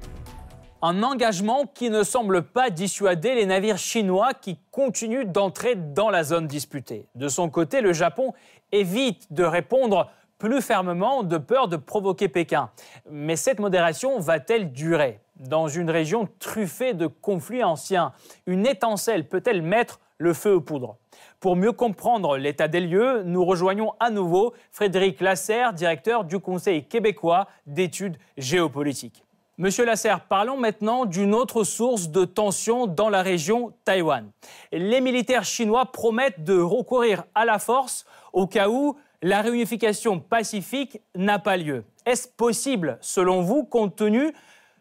Un 0.84 1.04
engagement 1.04 1.64
qui 1.72 1.90
ne 1.90 2.02
semble 2.02 2.42
pas 2.42 2.68
dissuader 2.68 3.36
les 3.36 3.46
navires 3.46 3.78
chinois 3.78 4.34
qui 4.34 4.58
continuent 4.72 5.26
d'entrer 5.26 5.76
dans 5.76 6.10
la 6.10 6.24
zone 6.24 6.48
disputée. 6.48 7.06
De 7.14 7.28
son 7.28 7.48
côté, 7.48 7.80
le 7.80 7.92
Japon 7.92 8.34
évite 8.72 9.32
de 9.32 9.44
répondre 9.44 10.10
plus 10.42 10.60
fermement 10.60 11.22
de 11.22 11.38
peur 11.38 11.68
de 11.68 11.76
provoquer 11.76 12.26
Pékin. 12.26 12.68
Mais 13.08 13.36
cette 13.36 13.60
modération 13.60 14.18
va-t-elle 14.18 14.72
durer 14.72 15.20
Dans 15.36 15.68
une 15.68 15.88
région 15.88 16.28
truffée 16.40 16.94
de 16.94 17.06
conflits 17.06 17.62
anciens, 17.62 18.12
une 18.46 18.66
étincelle 18.66 19.28
peut-elle 19.28 19.62
mettre 19.62 20.00
le 20.18 20.34
feu 20.34 20.54
aux 20.54 20.60
poudres? 20.60 20.96
Pour 21.38 21.54
mieux 21.54 21.70
comprendre 21.70 22.36
l'état 22.36 22.66
des 22.66 22.80
lieux, 22.80 23.22
nous 23.22 23.44
rejoignons 23.44 23.92
à 24.00 24.10
nouveau 24.10 24.52
Frédéric 24.72 25.20
Lasserre, 25.20 25.74
directeur 25.74 26.24
du 26.24 26.40
Conseil 26.40 26.82
québécois 26.86 27.46
d'études 27.68 28.16
géopolitiques. 28.36 29.22
Monsieur 29.58 29.84
Lasserre, 29.84 30.22
parlons 30.22 30.56
maintenant 30.56 31.04
d'une 31.04 31.34
autre 31.34 31.62
source 31.62 32.08
de 32.08 32.24
tension 32.24 32.88
dans 32.88 33.10
la 33.10 33.22
région 33.22 33.72
Taïwan. 33.84 34.28
Les 34.72 35.00
militaires 35.00 35.44
chinois 35.44 35.92
promettent 35.92 36.42
de 36.42 36.58
recourir 36.58 37.22
à 37.36 37.44
la 37.44 37.60
force 37.60 38.06
au 38.32 38.48
cas 38.48 38.68
où 38.68 38.96
la 39.22 39.40
réunification 39.40 40.18
pacifique 40.18 41.00
n'a 41.16 41.38
pas 41.38 41.56
lieu. 41.56 41.84
Est-ce 42.04 42.28
possible, 42.28 42.98
selon 43.00 43.42
vous, 43.42 43.64
compte 43.64 43.96
tenu 43.96 44.32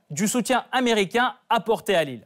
du 0.10 0.28
soutien 0.28 0.66
américain 0.72 1.36
apporté 1.50 1.96
à 1.96 2.04
l'île? 2.04 2.26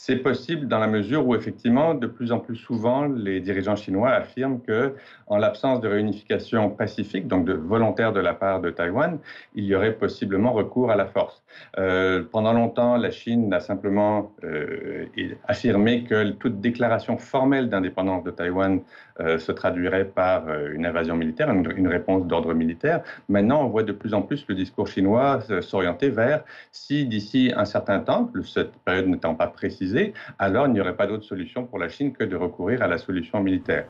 C'est 0.00 0.18
possible 0.18 0.68
dans 0.68 0.78
la 0.78 0.86
mesure 0.86 1.26
où, 1.26 1.34
effectivement, 1.34 1.92
de 1.92 2.06
plus 2.06 2.30
en 2.30 2.38
plus 2.38 2.54
souvent, 2.54 3.06
les 3.06 3.40
dirigeants 3.40 3.74
chinois 3.74 4.10
affirment 4.10 4.60
que, 4.60 4.94
en 5.26 5.38
l'absence 5.38 5.80
de 5.80 5.88
réunification 5.88 6.70
pacifique, 6.70 7.26
donc 7.26 7.44
de 7.44 7.52
volontaire 7.52 8.12
de 8.12 8.20
la 8.20 8.32
part 8.32 8.60
de 8.60 8.70
Taïwan, 8.70 9.18
il 9.56 9.64
y 9.64 9.74
aurait 9.74 9.94
possiblement 9.94 10.52
recours 10.52 10.92
à 10.92 10.96
la 10.96 11.06
force. 11.06 11.42
Euh, 11.78 12.22
pendant 12.30 12.52
longtemps, 12.52 12.96
la 12.96 13.10
Chine 13.10 13.52
a 13.52 13.58
simplement 13.58 14.30
euh, 14.44 15.06
affirmé 15.48 16.04
que 16.04 16.30
toute 16.30 16.60
déclaration 16.60 17.18
formelle 17.18 17.68
d'indépendance 17.68 18.22
de 18.22 18.30
Taïwan 18.30 18.80
euh, 19.18 19.38
se 19.38 19.50
traduirait 19.50 20.04
par 20.04 20.44
une 20.72 20.86
invasion 20.86 21.16
militaire, 21.16 21.50
une, 21.50 21.72
une 21.76 21.88
réponse 21.88 22.24
d'ordre 22.24 22.54
militaire. 22.54 23.02
Maintenant, 23.28 23.64
on 23.64 23.68
voit 23.68 23.82
de 23.82 23.92
plus 23.92 24.14
en 24.14 24.22
plus 24.22 24.44
le 24.48 24.54
discours 24.54 24.86
chinois 24.86 25.40
s'orienter 25.60 26.10
vers 26.10 26.44
si 26.70 27.04
d'ici 27.04 27.52
un 27.56 27.64
certain 27.64 27.98
temps, 27.98 28.30
cette 28.44 28.76
période 28.84 29.08
n'étant 29.08 29.34
pas 29.34 29.48
précise, 29.48 29.87
alors 30.38 30.66
il 30.66 30.72
n'y 30.72 30.80
aurait 30.80 30.96
pas 30.96 31.06
d'autre 31.06 31.24
solution 31.24 31.66
pour 31.66 31.78
la 31.78 31.88
Chine 31.88 32.12
que 32.12 32.24
de 32.24 32.36
recourir 32.36 32.82
à 32.82 32.86
la 32.86 32.98
solution 32.98 33.40
militaire. 33.40 33.86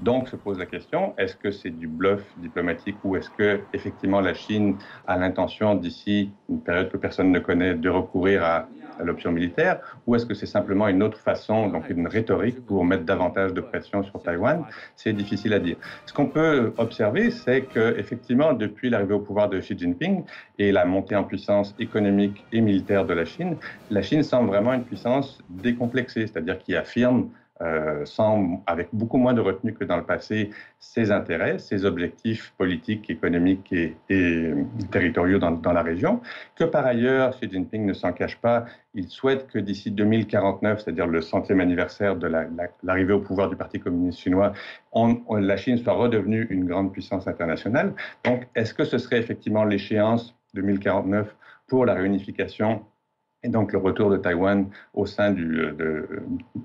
Donc 0.00 0.28
se 0.28 0.36
pose 0.36 0.58
la 0.58 0.66
question 0.66 1.14
est-ce 1.16 1.36
que 1.36 1.50
c'est 1.50 1.70
du 1.70 1.88
bluff 1.88 2.22
diplomatique 2.36 2.98
ou 3.02 3.16
est-ce 3.16 3.30
que 3.30 3.66
effectivement 3.72 4.20
la 4.20 4.34
Chine 4.34 4.78
a 5.06 5.16
l'intention 5.16 5.74
d'ici 5.74 6.32
une 6.48 6.62
période 6.62 6.90
que 6.90 6.96
personne 6.96 7.30
ne 7.32 7.38
connaît 7.38 7.74
de 7.74 7.88
recourir 7.88 8.44
à, 8.44 8.68
l'option 9.02 9.32
militaire 9.32 9.80
ou 10.06 10.14
est-ce 10.14 10.26
que 10.26 10.34
c'est 10.34 10.46
simplement 10.46 10.88
une 10.88 11.02
autre 11.02 11.18
façon, 11.18 11.68
donc 11.68 11.88
une 11.90 12.06
rhétorique 12.06 12.64
pour 12.64 12.84
mettre 12.84 13.04
davantage 13.04 13.52
de 13.52 13.60
pression 13.60 14.02
sur 14.02 14.22
Taïwan 14.22 14.64
C'est 14.96 15.12
difficile 15.12 15.52
à 15.54 15.58
dire. 15.58 15.76
Ce 16.06 16.12
qu'on 16.12 16.26
peut 16.26 16.72
observer, 16.78 17.30
c'est 17.30 17.62
que 17.62 17.98
effectivement 17.98 18.52
depuis 18.52 18.90
l'arrivée 18.90 19.14
au 19.14 19.20
pouvoir 19.20 19.48
de 19.48 19.58
Xi 19.58 19.76
Jinping 19.78 20.24
et 20.58 20.72
la 20.72 20.84
montée 20.84 21.16
en 21.16 21.24
puissance 21.24 21.74
économique 21.78 22.44
et 22.52 22.60
militaire 22.60 23.04
de 23.04 23.14
la 23.14 23.24
Chine, 23.24 23.56
la 23.90 24.02
Chine 24.02 24.22
semble 24.22 24.48
vraiment 24.48 24.72
une 24.72 24.84
puissance 24.84 25.40
décomplexée, 25.48 26.26
c'est-à-dire 26.26 26.58
qui 26.58 26.74
affirme 26.74 27.30
euh, 27.62 28.04
avec 28.66 28.88
beaucoup 28.92 29.16
moins 29.16 29.32
de 29.32 29.40
retenue 29.40 29.72
que 29.72 29.84
dans 29.84 29.96
le 29.96 30.04
passé, 30.04 30.50
ses 30.78 31.10
intérêts, 31.10 31.58
ses 31.58 31.84
objectifs 31.84 32.52
politiques, 32.58 33.08
économiques 33.08 33.72
et, 33.72 33.96
territoriaux 34.90 35.38
dans, 35.38 35.72
la 35.72 35.82
région, 35.82 36.20
que 36.54 36.64
par 36.64 36.84
ailleurs, 36.84 37.30
Xi 37.30 37.50
Jinping 37.50 37.86
ne 37.86 37.94
s'en 37.94 38.12
cache 38.12 38.36
pas, 38.36 38.66
il 38.94 39.08
souhaite 39.08 39.46
que 39.46 39.58
d'ici 39.58 39.90
2049, 39.90 40.80
c'est-à-dire 40.80 41.06
le 41.06 41.22
centième 41.22 41.60
anniversaire 41.60 42.16
de 42.16 42.30
l'arrivée 42.82 43.12
au 43.14 43.20
pouvoir 43.20 43.48
du 43.48 43.56
Parti 43.56 43.80
communiste 43.80 44.20
chinois, 44.20 44.52
la 44.94 45.56
Chine 45.56 45.78
soit 45.78 45.94
redevenue 45.94 46.46
une 46.50 46.66
grande 46.66 46.92
puissance 46.92 47.26
internationale. 47.26 47.94
Donc, 48.24 48.46
est-ce 48.54 48.74
que 48.74 48.84
ce 48.84 48.98
serait 48.98 49.18
effectivement 49.18 49.64
l'échéance 49.64 50.34
2049 50.54 51.34
pour 51.66 51.86
la 51.86 51.94
réunification 51.94 52.84
et 53.46 53.48
donc 53.48 53.72
le 53.72 53.78
retour 53.78 54.10
de 54.10 54.16
Taïwan 54.16 54.68
au 54.92 55.06
sein 55.06 55.30
du, 55.30 55.60
euh, 55.60 55.72
de, 55.72 56.08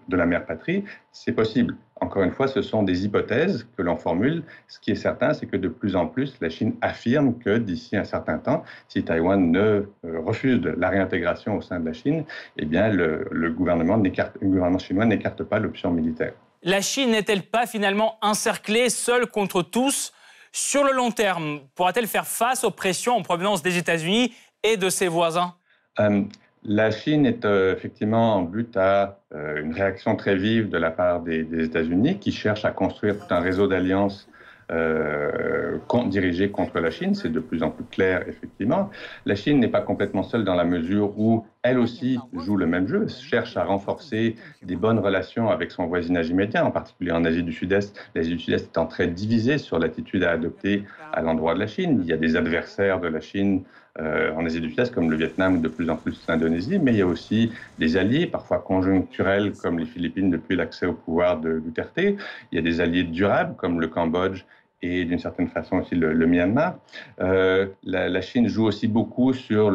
de, 0.07 0.17
la 0.17 0.25
mère 0.25 0.45
patrie, 0.45 0.83
c'est 1.11 1.31
possible. 1.31 1.75
Encore 2.01 2.23
une 2.23 2.31
fois, 2.31 2.47
ce 2.47 2.63
sont 2.63 2.81
des 2.81 3.05
hypothèses 3.05 3.67
que 3.77 3.83
l'on 3.83 3.95
formule. 3.95 4.43
Ce 4.67 4.79
qui 4.79 4.89
est 4.89 4.95
certain, 4.95 5.33
c'est 5.35 5.45
que 5.45 5.57
de 5.57 5.67
plus 5.67 5.95
en 5.95 6.07
plus, 6.07 6.35
la 6.41 6.49
Chine 6.49 6.73
affirme 6.81 7.37
que 7.37 7.57
d'ici 7.57 7.95
un 7.95 8.03
certain 8.03 8.39
temps, 8.39 8.63
si 8.87 9.03
Taïwan 9.03 9.51
ne 9.51 9.59
euh, 9.59 9.85
refuse 10.25 10.59
la 10.63 10.89
réintégration 10.89 11.57
au 11.57 11.61
sein 11.61 11.79
de 11.79 11.85
la 11.85 11.93
Chine, 11.93 12.25
eh 12.57 12.65
bien 12.65 12.89
le, 12.89 13.27
le 13.29 13.51
gouvernement, 13.51 13.97
le 13.97 14.47
gouvernement 14.47 14.79
chinois 14.79 15.05
n'écarte 15.05 15.43
pas 15.43 15.59
l'option 15.59 15.91
militaire. 15.91 16.33
La 16.63 16.81
Chine 16.81 17.11
n'est-elle 17.11 17.43
pas 17.43 17.67
finalement 17.67 18.17
encerclée, 18.21 18.89
seule 18.89 19.27
contre 19.27 19.61
tous 19.61 20.13
Sur 20.51 20.83
le 20.83 20.93
long 20.93 21.11
terme, 21.11 21.59
pourra-t-elle 21.75 22.07
faire 22.07 22.25
face 22.25 22.63
aux 22.63 22.71
pressions 22.71 23.15
en 23.17 23.21
provenance 23.21 23.61
des 23.61 23.77
États-Unis 23.77 24.33
et 24.63 24.77
de 24.77 24.89
ses 24.89 25.07
voisins? 25.07 25.53
Euh, 25.99 26.23
la 26.63 26.91
Chine 26.91 27.25
est 27.25 27.45
euh, 27.45 27.73
effectivement 27.73 28.35
en 28.35 28.41
but 28.43 28.75
à 28.77 29.19
euh, 29.33 29.61
une 29.61 29.73
réaction 29.73 30.15
très 30.15 30.35
vive 30.35 30.69
de 30.69 30.77
la 30.77 30.91
part 30.91 31.21
des, 31.21 31.45
États-Unis 31.63 32.19
qui 32.19 32.31
cherchent 32.31 32.65
à 32.65 32.71
construire 32.71 33.17
tout 33.17 33.33
un 33.33 33.39
réseau 33.39 33.67
d'alliances 33.67 34.29
euh, 34.71 35.77
dirigé 36.05 36.51
contre 36.51 36.79
la 36.79 36.91
Chine. 36.91 37.15
C'est 37.15 37.31
de 37.31 37.39
plus 37.39 37.63
en 37.63 37.71
plus 37.71 37.83
clair, 37.85 38.27
effectivement. 38.27 38.89
La 39.25 39.35
Chine 39.35 39.59
n'est 39.59 39.67
pas 39.67 39.81
complètement 39.81 40.23
seule 40.23 40.43
dans 40.43 40.55
la 40.55 40.63
mesure 40.63 41.17
où 41.17 41.45
elle 41.63 41.77
aussi 41.77 42.17
joue 42.33 42.57
le 42.57 42.65
même 42.65 42.87
jeu, 42.87 43.07
cherche 43.07 43.55
à 43.55 43.63
renforcer 43.63 44.35
des 44.63 44.75
bonnes 44.75 44.97
relations 44.97 45.49
avec 45.49 45.71
son 45.71 45.85
voisinage 45.85 46.29
immédiat, 46.29 46.65
en 46.65 46.71
particulier 46.71 47.11
en 47.11 47.23
Asie 47.23 47.43
du 47.43 47.53
Sud-Est. 47.53 47.95
L'Asie 48.15 48.31
du 48.31 48.39
Sud-Est 48.39 48.65
est 48.73 48.77
en 48.79 48.87
train 48.87 49.05
divisée 49.05 49.59
sur 49.59 49.77
l'attitude 49.77 50.23
à 50.23 50.31
adopter 50.31 50.85
à 51.13 51.21
l'endroit 51.21 51.53
de 51.53 51.59
la 51.59 51.67
Chine. 51.67 51.99
Il 52.01 52.09
y 52.09 52.13
a 52.13 52.17
des 52.17 52.35
adversaires 52.35 52.99
de 52.99 53.07
la 53.07 53.21
Chine 53.21 53.63
euh, 53.99 54.33
en 54.33 54.45
Asie 54.45 54.59
du 54.59 54.69
Sud-Est, 54.69 54.91
comme 54.91 55.11
le 55.11 55.17
Vietnam 55.17 55.57
ou 55.57 55.61
de 55.61 55.67
plus 55.67 55.89
en 55.89 55.97
plus 55.97 56.23
l'Indonésie, 56.27 56.79
mais 56.79 56.93
il 56.93 56.97
y 56.97 57.01
a 57.01 57.07
aussi 57.07 57.51
des 57.77 57.95
alliés, 57.95 58.25
parfois 58.25 58.59
conjoncturels, 58.59 59.53
comme 59.53 59.77
les 59.77 59.85
Philippines 59.85 60.31
depuis 60.31 60.55
l'accès 60.55 60.87
au 60.87 60.93
pouvoir 60.93 61.39
de 61.39 61.59
Duterte. 61.59 61.91
Il 61.97 62.17
y 62.53 62.57
a 62.57 62.61
des 62.61 62.81
alliés 62.81 63.03
durables, 63.03 63.55
comme 63.55 63.79
le 63.79 63.87
Cambodge 63.87 64.45
et 64.81 65.05
d'une 65.05 65.19
certaine 65.19 65.47
façon 65.47 65.77
aussi 65.77 65.95
le, 65.95 66.25
Myanmar. 66.25 66.77
Euh, 67.19 67.67
la, 67.83 68.21
Chine 68.21 68.47
joue 68.47 68.65
aussi 68.65 68.87
beaucoup 68.87 69.33
sur 69.33 69.71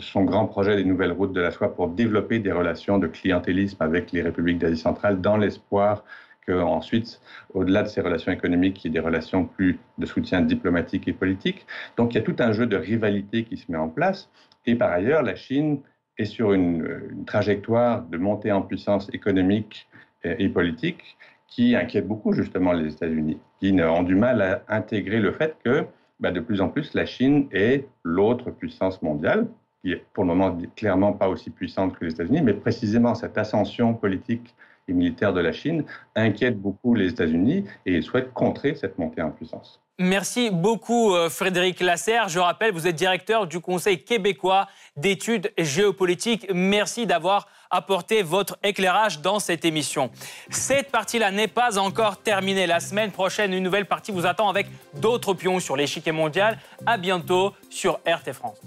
son 0.00 0.24
grand 0.24 0.46
projet 0.46 0.76
des 0.76 0.84
nouvelles 0.84 1.12
routes 1.12 1.32
de 1.32 1.40
la 1.40 1.50
soie 1.50 1.74
pour 1.74 1.88
développer 1.88 2.38
des 2.38 2.52
relations 2.52 2.98
de 2.98 3.06
clientélisme 3.06 3.82
avec 3.82 4.12
les 4.12 4.22
républiques 4.22 4.58
d'Asie 4.58 4.80
centrale 4.80 5.20
dans 5.20 5.36
l'espoir 5.36 6.04
qu'ensuite, 6.46 7.20
au-delà 7.54 7.82
de 7.82 7.88
ces 7.88 8.00
relations 8.00 8.32
économiques, 8.32 8.84
il 8.84 8.88
y 8.88 8.90
ait 8.90 9.00
des 9.00 9.04
relations 9.04 9.44
plus 9.44 9.78
de 9.98 10.06
soutien 10.06 10.40
diplomatique 10.40 11.08
et 11.08 11.12
politique. 11.12 11.66
Donc 11.96 12.14
il 12.14 12.18
y 12.18 12.20
a 12.20 12.22
tout 12.22 12.36
un 12.38 12.52
jeu 12.52 12.66
de 12.66 12.76
rivalité 12.76 13.44
qui 13.44 13.56
se 13.56 13.70
met 13.70 13.78
en 13.78 13.88
place. 13.88 14.30
Et 14.64 14.74
par 14.76 14.90
ailleurs, 14.92 15.22
la 15.22 15.34
Chine 15.34 15.80
est 16.18 16.24
sur 16.24 16.52
une, 16.52 17.24
trajectoire 17.26 18.02
de 18.02 18.16
montée 18.16 18.52
en 18.52 18.62
puissance 18.62 19.10
économique 19.12 19.88
et, 20.24 20.48
politique 20.48 21.16
qui 21.48 21.76
inquiète 21.76 22.06
beaucoup 22.06 22.32
justement 22.32 22.72
les 22.72 22.92
États-Unis, 22.92 23.38
qui 23.60 23.72
ont 23.80 24.02
du 24.02 24.14
mal 24.14 24.42
à 24.42 24.62
intégrer 24.68 25.20
le 25.20 25.32
fait 25.32 25.56
que 25.64 25.86
bah, 26.20 26.30
de 26.30 26.40
plus 26.40 26.60
en 26.60 26.68
plus 26.68 26.94
la 26.94 27.06
Chine 27.06 27.48
est 27.52 27.86
l'autre 28.02 28.50
puissance 28.50 29.02
mondiale, 29.02 29.48
qui 29.82 29.92
est 29.92 30.04
pour 30.12 30.24
le 30.24 30.28
moment 30.28 30.56
clairement 30.74 31.12
pas 31.12 31.28
aussi 31.28 31.50
puissante 31.50 31.96
que 31.96 32.04
les 32.04 32.12
États-Unis, 32.12 32.42
mais 32.42 32.54
précisément 32.54 33.14
cette 33.14 33.38
ascension 33.38 33.94
politique 33.94 34.54
et 34.88 34.92
militaire 34.92 35.32
de 35.32 35.40
la 35.40 35.52
Chine 35.52 35.84
inquiète 36.14 36.58
beaucoup 36.58 36.94
les 36.94 37.10
États-Unis 37.10 37.64
et 37.84 37.94
ils 37.94 38.02
souhaitent 38.02 38.32
contrer 38.32 38.74
cette 38.74 38.98
montée 38.98 39.22
en 39.22 39.30
puissance. 39.30 39.82
Merci 39.98 40.50
beaucoup 40.50 41.14
euh, 41.14 41.30
Frédéric 41.30 41.80
Lasserre. 41.80 42.28
Je 42.28 42.38
rappelle, 42.38 42.72
vous 42.72 42.86
êtes 42.86 42.96
directeur 42.96 43.46
du 43.46 43.60
Conseil 43.60 44.04
québécois 44.04 44.68
d'études 44.96 45.50
géopolitiques. 45.56 46.46
Merci 46.52 47.06
d'avoir 47.06 47.48
apporté 47.70 48.22
votre 48.22 48.58
éclairage 48.62 49.20
dans 49.20 49.38
cette 49.38 49.64
émission. 49.64 50.10
Cette 50.50 50.90
partie-là 50.90 51.30
n'est 51.30 51.48
pas 51.48 51.78
encore 51.78 52.18
terminée. 52.18 52.66
La 52.66 52.80
semaine 52.80 53.10
prochaine, 53.10 53.54
une 53.54 53.62
nouvelle 53.62 53.86
partie 53.86 54.12
vous 54.12 54.26
attend 54.26 54.50
avec 54.50 54.66
d'autres 54.94 55.32
pions 55.32 55.60
sur 55.60 55.76
l'échiquier 55.76 56.12
mondial. 56.12 56.58
À 56.84 56.98
bientôt 56.98 57.54
sur 57.70 57.98
RT 58.06 58.34
France. 58.34 58.58